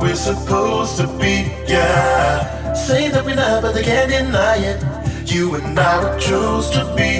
[0.00, 1.34] We're supposed to be,
[1.66, 2.72] yeah.
[2.74, 4.78] Say that we're not, but they can't deny it.
[5.30, 7.12] You and I were chose to be.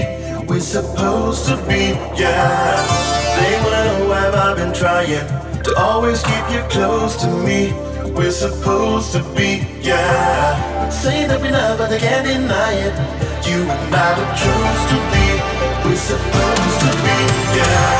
[0.46, 2.80] We're supposed to be, yeah.
[3.36, 5.26] They wanna know why I've been trying
[5.62, 7.72] to always keep you close to me.
[8.16, 10.88] We're supposed to be, yeah.
[10.90, 12.94] Say that we're not, but they can't deny it.
[13.46, 15.26] You and I were chose to be.
[15.88, 17.16] We're supposed to be,
[17.56, 17.99] yeah.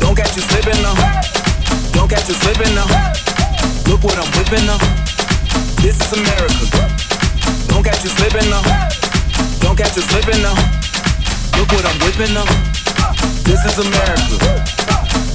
[0.00, 0.94] Don't catch you slipping now.
[1.92, 2.88] Don't catch you slipping now.
[3.86, 4.78] Look what I'm whipping now.
[5.82, 6.66] This is America.
[7.68, 8.62] Don't catch you slipping now.
[9.60, 10.54] Don't catch you slipping now.
[11.56, 12.46] Look what I'm whipping now.
[13.44, 14.36] This is America.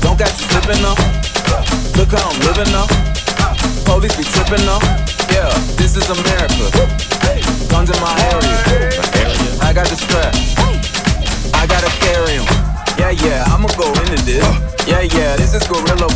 [0.01, 0.95] Don't catch you slipping now.
[1.97, 2.87] Look how I'm living now.
[3.85, 4.79] Police be tripping now.
[5.29, 6.69] Yeah, this is America.
[7.69, 8.59] Guns in my area.
[9.61, 10.35] I got the strap.
[11.55, 12.72] I gotta carry 'em.
[12.97, 14.43] Yeah, yeah, I'ma go into this.
[14.87, 16.07] Yeah, yeah, this is gorilla.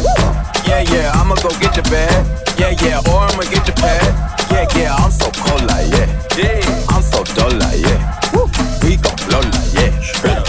[0.68, 2.26] Yeah, yeah, I'ma go get your bag.
[2.60, 4.38] Yeah, yeah, or I'ma get your pad.
[4.52, 6.08] Yeah, yeah, I'm so cold like yeah.
[6.38, 8.20] Yeah, I'm so dull like yeah.
[8.84, 10.47] We gon' blow like yeah.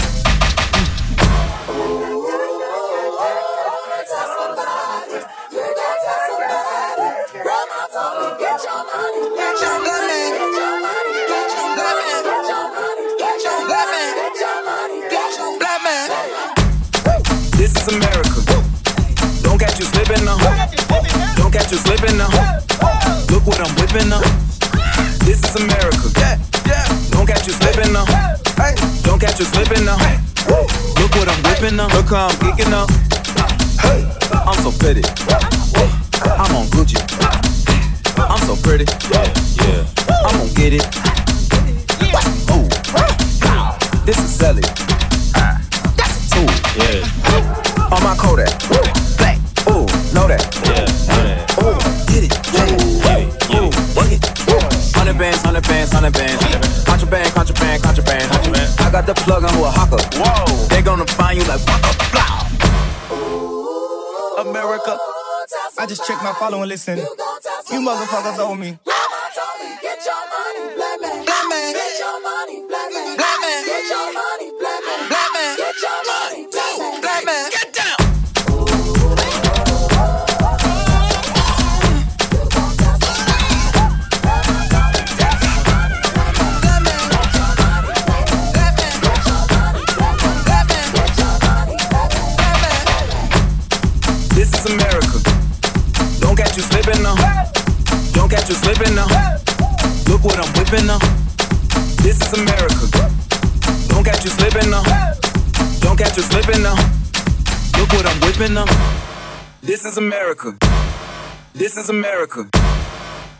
[17.89, 18.41] America.
[19.41, 20.37] Don't catch you slipping now.
[21.35, 22.29] Don't catch you slipping now.
[23.29, 24.21] Look what I'm whipping now.
[25.25, 26.09] This is America.
[27.09, 28.05] Don't catch you slipping now.
[29.03, 29.97] Don't catch you slipping now.
[30.99, 31.87] Look what I'm whipping now.
[31.95, 32.89] Look how I'm geeking up.
[34.45, 35.01] I'm so pretty.
[36.37, 36.99] I'm on Gucci.
[38.17, 38.85] I'm so pretty.
[39.09, 39.25] Yeah,
[39.65, 39.85] yeah.
[40.25, 40.85] I'm gonna get it.
[42.51, 42.69] Ooh.
[44.05, 44.78] This is Sally.
[48.09, 48.49] My Kodak.
[49.21, 49.37] Black.
[49.69, 49.85] Ooh,
[50.17, 50.41] know that.
[50.65, 50.81] yeah,
[51.13, 51.45] know that.
[51.61, 51.77] Ooh,
[52.09, 52.33] get it.
[52.49, 52.65] Yeah.
[52.65, 53.77] Get it, get it.
[53.93, 54.25] Work it.
[54.97, 56.41] Hundred bands, hundred bands, hundred bands.
[56.85, 58.31] Contraband, contraband, contraband.
[58.31, 58.79] Contraband.
[58.79, 60.01] I got the plug on Oaxaca.
[60.17, 60.67] Whoa.
[60.69, 62.49] They gonna find you like waka blah.
[64.41, 64.97] America.
[65.77, 66.97] I just checked my follow and listen.
[66.97, 68.79] You motherfuckers owe me.
[108.39, 108.65] Whipping now.
[109.61, 110.55] This is America.
[111.53, 112.47] This is America.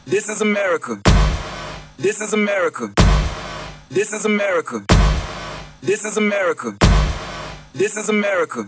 [0.05, 0.99] This is America.
[1.97, 2.91] This is America.
[3.89, 4.83] This is America.
[5.81, 6.75] This is America.
[7.73, 8.67] This is America.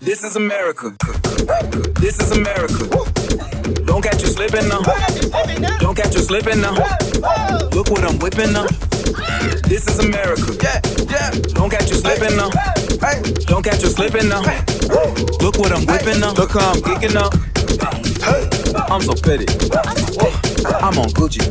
[0.00, 0.94] This is America.
[1.98, 2.84] This is America.
[3.86, 4.82] Don't catch you slipping now.
[5.80, 6.74] Don't catch you slipping now.
[7.72, 8.66] Look what I'm whipping now.
[9.68, 10.56] This is America.
[10.62, 10.80] Yeah,
[11.10, 11.30] yeah.
[11.54, 12.50] Don't catch you slipping now.
[13.00, 14.40] Hey, don't catch you slipping now.
[15.40, 16.32] Look what I'm whipping now.
[16.32, 17.34] Look how I'm geeking up.
[18.90, 19.46] I'm so pretty.
[20.80, 21.42] I'm on Gucci.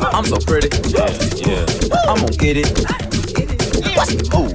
[0.00, 0.68] I'm so pretty.
[0.90, 1.66] Yeah, yeah.
[2.08, 2.68] I'm gonna get it.
[4.34, 4.50] Ooh.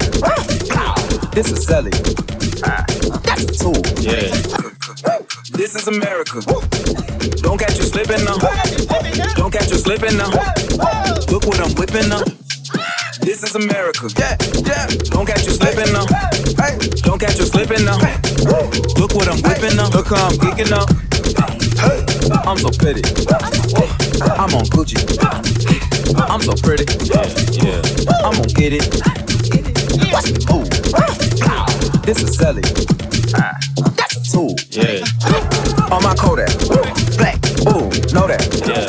[1.32, 1.92] This is Sally.
[3.24, 3.82] That's a tool.
[4.02, 4.30] Yeah.
[5.52, 6.42] This is America.
[7.42, 8.38] Don't catch you slipping now.
[9.36, 10.30] Don't catch you slipping now.
[11.30, 12.26] Look what I'm whipping up.
[13.22, 14.10] This is America.
[14.18, 14.88] Yeah, yeah.
[15.12, 16.06] Don't catch you slipping now.
[17.04, 17.98] Don't catch you slipping now.
[18.98, 19.94] Look what I'm whipping up.
[19.94, 20.90] Look how I'm geeking up.
[22.48, 23.02] I'm so pretty.
[24.40, 24.98] I'm on Gucci.
[26.16, 26.86] I'm so pretty.
[27.06, 27.28] Yeah,
[27.64, 27.82] yeah.
[28.26, 28.86] I'm gonna get it.
[30.52, 30.66] Ooh.
[32.04, 32.62] This is Sally.
[33.96, 34.56] That's a tool.
[34.72, 35.06] Yeah.
[35.92, 36.50] On my Kodak.
[37.18, 37.38] Black.
[37.68, 38.42] Ooh, know that.
[38.66, 38.89] Yeah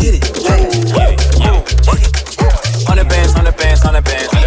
[0.00, 0.22] get it.
[0.22, 0.94] Get it.
[0.94, 1.20] Get it.
[1.38, 2.86] Get it.
[2.88, 4.39] Hundred bands, hundred bands, hundred bands.